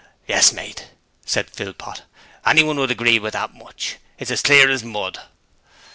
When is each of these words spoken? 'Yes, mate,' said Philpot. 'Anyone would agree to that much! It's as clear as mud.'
'Yes, 0.27 0.51
mate,' 0.51 0.87
said 1.27 1.47
Philpot. 1.51 2.01
'Anyone 2.43 2.77
would 2.77 2.89
agree 2.89 3.19
to 3.19 3.29
that 3.29 3.53
much! 3.53 3.97
It's 4.17 4.31
as 4.31 4.41
clear 4.41 4.67
as 4.71 4.83
mud.' 4.83 5.19